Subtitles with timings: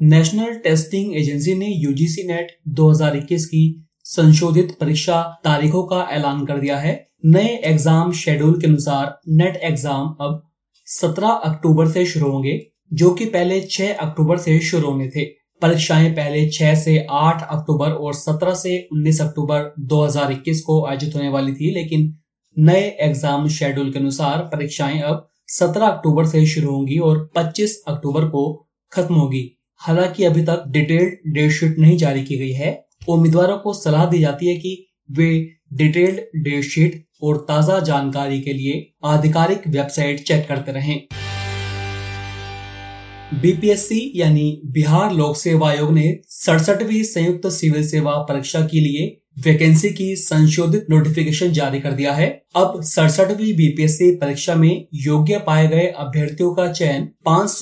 [0.00, 3.62] National Testing Agency ने UGC NET 2021 की
[4.06, 6.92] संशोधित परीक्षा तारीखों का ऐलान कर दिया है।
[7.26, 10.42] नए एग्ज़ाम शेड्यूल के अनुसार नेट एग्ज़ाम अब
[10.86, 12.60] 17 अक्टूबर से शुरू होंगे,
[12.92, 15.24] जो कि पहले 6 अक्टूबर से शुरू होने थे।
[15.62, 21.28] परीक्षाएँ पहले 6 से 8 अक्टूबर और 17 से 19 अक्टूबर 2021 को आयोजित होने
[21.28, 22.14] वाली थी, लेकिन
[22.56, 28.28] नए एग्ज़ाम शेड्यूल के अनुसार परीक्षाएँ अब 17 अक्टूबर से शुरू होंगी और 25 अक्टूबर
[28.28, 28.52] को
[28.92, 29.48] खत्म होगी।
[29.80, 32.70] हालाँकि अभी तक डिटेल्ड डेट शीट नहीं जारी की गई है।
[33.08, 34.72] उम्मीदवारों को सलाह दी जाती है कि
[35.10, 35.28] वे
[35.72, 41.00] डिटेल्ड डेट शीट और ताज़ा जानकारी के लिए आधिकारिक वेबसाइट चेक करते रहें।
[43.34, 49.06] बीपीएससी यानी बिहार लोक सेवा आयोग ने सड़सठवी संयुक्त सिविल सेवा परीक्षा के लिए
[49.46, 55.68] वैकेंसी की संशोधित नोटिफिकेशन जारी कर दिया है। अब सड़सठवीं बीपीएससी परीक्षा में योग्य पाए
[55.68, 57.60] गए अभ्यर्थियों का चयन पाँच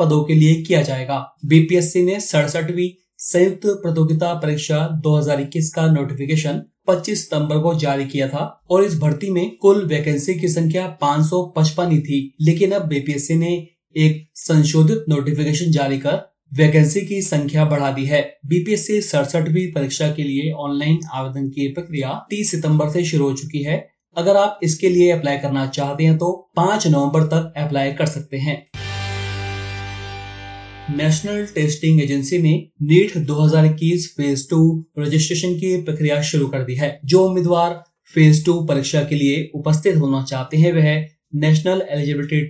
[0.00, 7.22] पदों के लिए किया जाएगा। बीपीएससी ने सड़सठवीं संयुक्त प्रतियोगिता परीक्षा 2021 का नोटिफिकेशन 25
[7.24, 12.00] सितंबर को जारी किया था और इस भर्ती में कुल वैकेंसी की संख्या 555 ही
[12.00, 18.04] थी। लेकिन अब बीपीएससी ने एक संशोधित नोटिफिकेशन जारी कर वैकेंसी की संख्या बढ़ा दी
[18.04, 23.36] है। बीपीएससी सड़सठवीं परीक्षा के लिए ऑनलाइन आवेदन की प्रक्रिया 30 सितंबर से शुरू हो
[23.36, 23.76] चुकी है।
[24.16, 28.36] अगर आप इसके लिए अप्लाई करना चाहते हैं तो 5 नवंबर तक अप्लाई कर सकते
[28.36, 28.56] हैं।
[30.96, 37.00] नेशनल टेस्टिंग एजेंसी ने नीट 2021 फ़ेज़ टू रजिस्ट्रेशन की प्रक्रिया शुरू कर दी है।
[37.04, 37.82] जो उम्मीदवार
[38.14, 41.04] फ़ेज़ टू परीक्षा के लिए उपस्थित होना चाहते हैं, वह
[41.40, 42.40] National Eligibility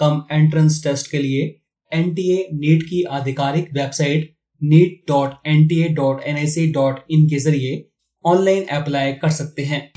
[0.00, 1.58] cum Entrance Test के लिए
[1.92, 7.00] एनटीए नीट की आधिकारिक website NEET dot N T A dot N I C dot
[7.10, 7.88] in के ज़रिए
[8.24, 9.92] ऑनलाइन अप्लाई कर सकते हैं।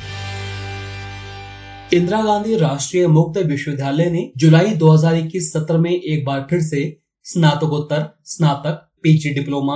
[1.94, 8.09] इंदिरा गांधी राष्ट्रीय मुक्त विश्वविद्यालय ने जुलाई 2021 सत्र में एक बार फिर से स्नातकोत्तर,
[8.25, 9.75] स्नातक पीजी डिप्लोमा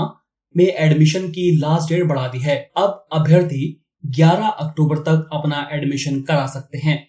[0.57, 6.21] में एडमिशन की लास्ट डेट बढ़ा दी है। अब अभ्यर्थी 11 अक्टूबर तक अपना एडमिशन
[6.21, 7.07] करा सकते हैं।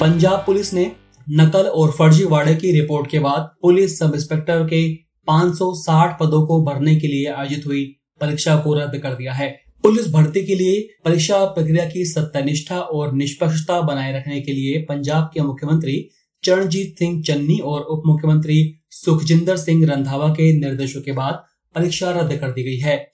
[0.00, 0.92] पंजाब पुलिस ने
[1.30, 4.80] नकल और फर्जीवाड़े की रिपोर्ट के बाद पुलिस सब इंस्पेक्टर के
[5.28, 7.84] 560 पदों को भरने के लिए आयोजित हुई
[8.20, 9.48] परीक्षा को रद्द कर दिया है।
[9.82, 15.30] पुलिस भर्ती के लिए परीक्षा प्रक्रिया की सत्यनिष्ठा और निष्पक्षता बनाए रखने के लिए पंजाब
[15.34, 16.08] के मुख्यमंत्री
[16.44, 21.42] चरणजीत सिंह चन्नी और उप मुख्यमंत्री सुखजिंदर सिंह रंधावा के निर्देशों के बाद
[21.74, 23.12] परीक्षा रद्द कर दी गई है।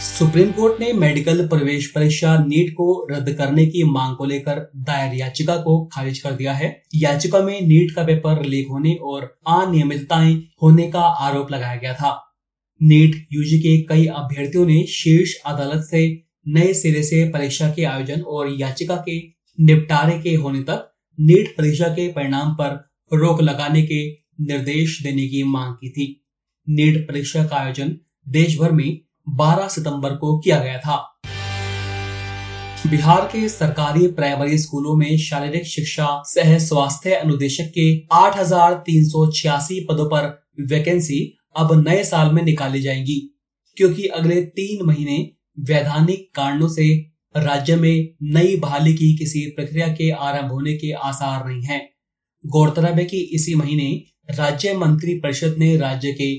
[0.00, 5.14] सुप्रीम कोर्ट ने मेडिकल प्रवेश परीक्षा नीट को रद्द करने की मांग को लेकर दायर
[5.14, 10.34] याचिका को खारिज कर दिया है। याचिका में नीट का पेपर लीक होने और अनियमितताएँ
[10.62, 12.12] होने का आरोप लगाया गया था।
[12.82, 18.20] नीट, यूजी के कई अभ्यर्थियों ने शीर्ष अदालत से नए सिरे से परीक्षा के आयोजन
[18.20, 19.18] और याचिका के
[19.58, 20.90] निपटारे के होने तक
[21.20, 22.72] नीट परीक्षा के परिणाम पर
[23.12, 24.02] रोक लगाने के
[24.44, 26.24] निर्देश देने की मांग की थी।
[26.68, 27.96] नीट परीक्षा का आयोजन
[28.28, 31.06] देश भर में 12 सितंबर को किया गया था
[32.86, 40.28] बिहार के सरकारी प्राइमरी स्कूलों में शारीरिक शिक्षा सह स्वास्थ्य अनुदेशक के 8,386 पदों पर
[40.60, 41.20] वैकेंसी
[41.56, 43.20] अब नए साल में निकाली जाएँगी
[43.76, 45.18] क्योंकि अगले तीन महीने
[45.60, 46.88] वैधानिक कारणों से
[47.36, 51.88] राज्य में नई बहाली की किसी प्रक्रिया के आरंभ होने के आसार नहीं हैं।
[52.46, 53.90] गौरतलब है कि इसी महीने
[54.30, 56.30] राज्य मंत्री परिषद ने राज्य के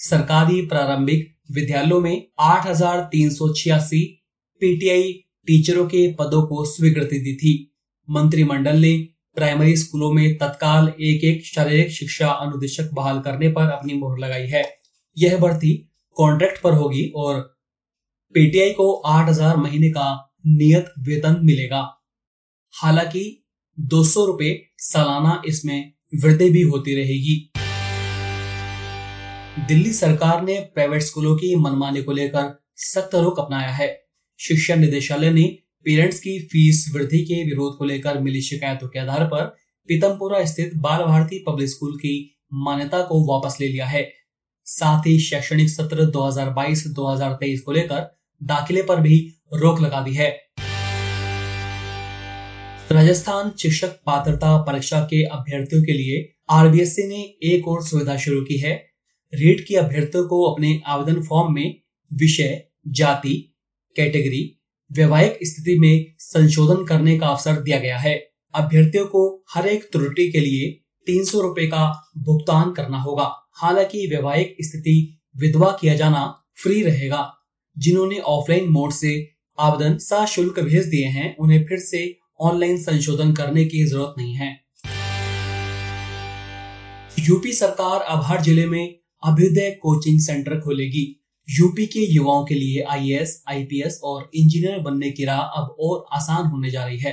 [0.00, 4.02] सरकारी प्रारंभिक विद्यालयों में आठ हज़ार तीन सौ छियासी
[4.62, 5.12] पीटीआई
[5.48, 7.52] टीचरों के पदों को स्वीकृति दी थी।
[8.08, 8.96] मंत्रिमंडल ने
[9.36, 14.46] प्राइमरी स्कूलों में तत्काल एक एक शारीरिक शिक्षा अनुदेशक बहाल करने पर अपनी मोहर लगाई
[14.46, 14.64] है।
[15.16, 15.72] यह भर्ती
[16.16, 17.40] कॉन्ट्रैक्ट पर होगी और
[18.34, 20.06] पीटीआई को आठ हज़ार महीने का
[20.48, 21.82] नियत वेतन मिलेगा।
[22.74, 23.24] हालाँकि
[23.78, 24.50] दो सौ रुपए
[24.80, 27.36] सालाना इसमें वृद्धि भी होती रहेगी।
[29.56, 34.06] दिल्ली सरकार ने प्राइवेट स्कूलों की मनमानी को लेकर सख्त रुख अपनाया है।
[34.38, 39.24] शिक्षा निदेशालय ने पेरेंट्स की फ़ीस वृद्धि के विरोध को लेकर मिली शिकायतों के आधार
[39.24, 39.44] पर
[39.88, 44.12] पीतमपुरा स्थित बाल भारती पब्लिक स्कूल की मान्यता को वापस ले लिया है।
[44.64, 50.30] साथ ही शैक्षणिक सत्र 2022-2023 को लेकर दाखिले पर भी रोक लगा दी है।
[52.92, 57.22] राजस्थान शिक्षक पात्रता परीक्षा के अभ्यर्थियों के लिए आरबीएससी ने
[57.54, 58.85] एक और सुविधा शुरू की है।
[59.34, 61.80] रीट के अभ्यर्थियों को अपने आवेदन फॉर्म में
[62.14, 63.54] विषय, जाति
[63.96, 64.60] कैटेगरी
[64.92, 70.30] वैवाहिक स्थिति में संशोधन करने का अवसर दिया गया है। अभ्यर्थियों को हर एक त्रुटि
[70.32, 70.70] के लिए
[71.06, 77.34] तीन सौ रूपए का भुगतान करना होगा। हालाँकि वैवाहिक स्थिति विधवा किया जाना फ्री रहेगा।
[77.78, 83.64] जिन्होंने ऑफलाइन मोड से आवेदन सशुल्क भेज दिए हैं, उन्हें फिर से ऑनलाइन संशोधन करने
[83.64, 84.66] की ज़रूरत नहीं है।
[87.18, 92.82] यूपी सरकार अब हर ज़िले में अभ्युदय कोचिंग सेंटर खोलेगी। यूपी के युवाओं के लिए
[92.82, 97.12] आईएएस, आईपीएस और इंजीनियर बनने की राह अब और आसान होने जा रही है।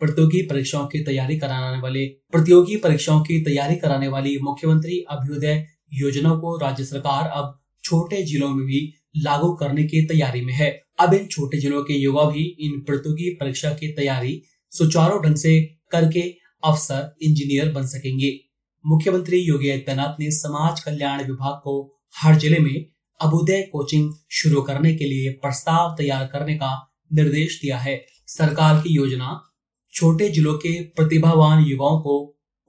[0.00, 6.34] प्रतियोगी परीक्षाओं की तैयारी कराने वाले प्रतियोगी परीक्षाओं की तैयारी कराने वाली मुख्यमंत्री अभ्युदय योजना
[6.34, 10.70] को राज्य सरकार अब छोटे जिलों में भी लागू करने की तैयारी में है।
[11.00, 15.60] अब इन छोटे जिलों के युवा भी इन प्रतियोगी परीक्षा की तैयारी सुचारू ढंग से
[15.90, 16.20] करके
[16.64, 18.51] अफसर इंजीनियर बन सकेंगे।
[18.84, 22.86] मुख्यमंत्री योगी आदित्यनाथ ने समाज कल्याण विभाग को हर ज़िले में
[23.20, 26.70] अभुदय कोचिंग शुरू करने के लिए प्रस्ताव तैयार करने का
[27.12, 29.52] निर्देश दिया है। सरकार की योजना
[29.92, 32.16] छोटे जिलों के प्रतिभावान युवाओं को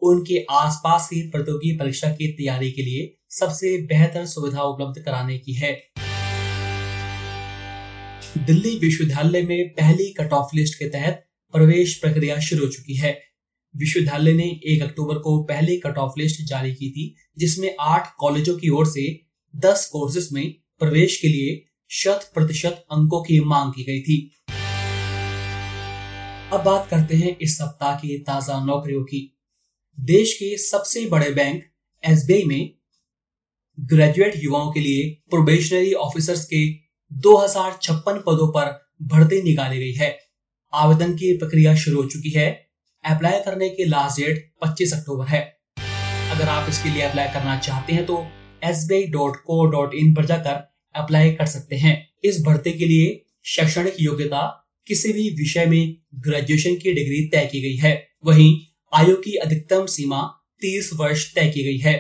[0.01, 5.54] उनके आसपास की प्रतियोगी परीक्षा की तैयारी के लिए सबसे बेहतर सुविधा उपलब्ध कराने की
[5.54, 5.74] है।
[8.38, 13.32] दिल्ली विश्वविद्यालय में पहली कट ऑफ़ लिस्ट के तहत प्रवेश प्रक्रिया शुरू हो चुकी है।
[13.75, 18.58] विश्वविद्यालय ने एक अक्टूबर को पहली कट ऑफ़ लिस्ट जारी की थी, जिसमें आठ कॉलेजों
[18.58, 19.06] की ओर से
[19.54, 24.18] दस कोर्सेज में प्रवेश के लिए शत प्रतिशत अंकों की मांग की गई थी।
[26.54, 29.30] अब बात करते हैं इस सप्ताह की ताज़ा नौकरियों की।
[29.98, 31.64] देश के सबसे बड़े बैंक
[32.04, 32.74] एसबीआई में
[33.78, 36.66] ग्रेजुएट युवाओं के लिए प्रोबेशनरी ऑफिसर्स के
[37.12, 38.72] दो हज़ार छप्पन पदों पर
[39.08, 40.18] भर्ती निकाली गई है।
[40.74, 42.48] आवेदन की प्रक्रिया शुरू हो चुकी है।
[43.05, 45.39] अप्लाई करने की लास्ट डेट 25 अक्टूबर है।
[46.31, 48.17] अगर आप इसके लिए अप्लाई करना चाहते हैं तो
[48.63, 50.61] एस पर जाकर
[50.95, 56.75] अप्लाई कर सकते हैं। इस भर्ती के लिए शैक्षणिक योग्यता किसी भी विषय में ग्रेजुएशन
[56.75, 58.59] की डिग्री तय की गई है। वहीं
[58.94, 60.21] आयु की अधिकतम सीमा
[60.61, 61.95] 30 वर्ष तय की गई है।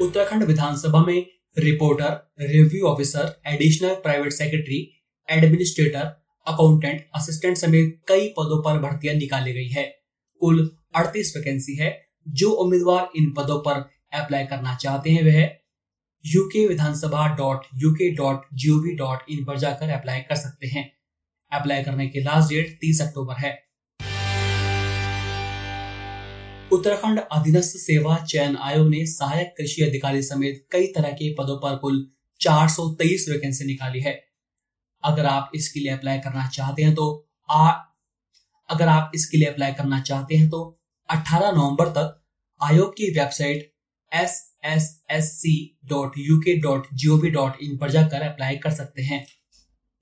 [0.00, 1.26] उत्तराखंड विधानसभा में
[1.58, 4.80] reporter review officer additional private secretary
[5.28, 9.98] administrator accountant assistant समेत कई पदों पर भर्तियाँ निकाली गई है।
[10.40, 15.50] कुल 38 वैकेंसी है। जो उम्मीदवार इन पदों पर अप्लाई करना चाहते हैं, वह
[16.26, 20.92] UK Vidhansabha dot UK dot G O V dot in पर जाकर अप्लाई कर सकते हैं।
[21.52, 23.68] अप्लाई करने की लास्ट डेट 30 अक्टूबर है।
[26.72, 31.76] उत्तराखंड अधीनस्थ सेवा चयन आयोग ने सहायक कृषि अधिकारी समेत कई तरह के पदों पर
[31.76, 32.10] कुल
[32.40, 34.27] चार सौ तेईस वैकेंसी निकाली है।
[35.04, 37.70] अगर आप इसके लिए अप्लाई करना चाहते हैं तो आ,
[38.68, 40.62] अगर आप इसके लिए अप्लाई करना चाहते हैं तो
[41.08, 42.20] 18 नवंबर तक
[42.60, 43.72] आयोग की website
[44.12, 45.54] S S S C
[45.84, 49.26] dot U K dot G O V dot in पर जाकर अप्लाई कर सकते हैं।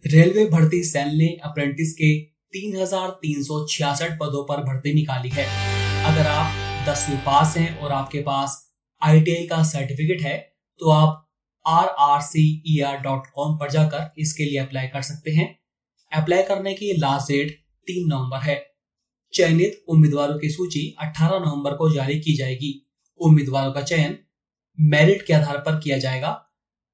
[0.04, 2.14] रेलवे भर्ती सेल ने अप्रेंटिस के
[2.52, 5.44] तीन हज़ार तीन सौ छियासठ पदों पर भर्ती निकाली है।
[6.04, 8.62] अगर आप दसवीं पास हैं और आपके पास
[9.02, 10.37] आईटीआई का सर्टिफिकेट है
[10.81, 11.25] तो आप
[11.68, 15.58] कॉम पर जाकर इसके लिए अप्लाई कर सकते हैं।
[16.12, 17.50] अप्लाई करने की लास्ट डेट
[17.86, 18.66] तीन नवंबर है।
[19.35, 24.18] चयनित उम्मीदवारों की सूची 18 नवंबर को जारी की जाएगी। उम्मीदवारों का चयन
[24.80, 26.46] मेरिट के आधार पर किया जाएगा।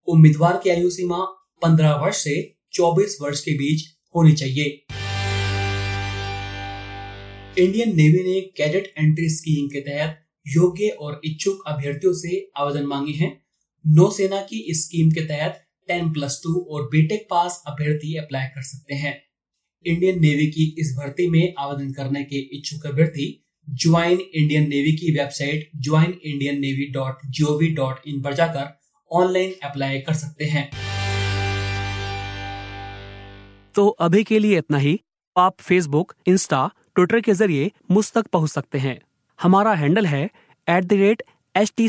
[0.06, 1.18] उम्मीदवार की आयु सीमा
[1.62, 3.84] 15 वर्ष से 24 वर्ष के बीच
[4.16, 4.86] होनी चाहिए।
[7.58, 13.12] इंडियन नेवी ने कैडेट एंट्री स्कीम के तहत योग्य और इच्छुक अभ्यर्थियों से आवेदन मांगे
[13.12, 13.42] हैं।
[13.86, 18.62] नौसेना की इस स्कीम के तहत टेन प्लस टू और बीटेक पास अभ्यर्थी अप्लाई कर
[18.62, 19.22] सकते हैं।
[19.86, 25.18] इंडियन नेवी की इस भर्ती में आवेदन करने के इच्छुक अभ्यर्थी ज्वाइन इंडियन नेवी की
[25.18, 28.80] website join Indian Navy dot G O V dot in पर जाकर
[29.12, 30.70] ऑनलाइन अप्लाई कर सकते हैं।
[33.74, 35.00] तो अभी के लिए इतना ही।
[35.38, 38.98] आप फेसबुक इंस्टा ट्विटर के ज़रिए मुझ तक पहुँच सकते हैं।
[39.42, 40.24] हमारा हैंडल है
[40.68, 41.22] at the rate
[41.56, 41.88] H T